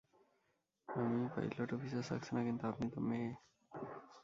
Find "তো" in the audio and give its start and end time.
2.93-2.99